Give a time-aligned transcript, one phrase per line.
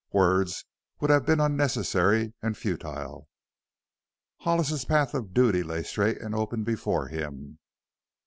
[0.13, 0.65] Words
[0.99, 3.27] would have been unnecessary and futile.
[4.37, 7.59] Hollis's path of duty lay straight and open before him.